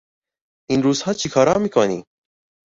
[0.69, 2.03] این روزها چیکارها میکنی؟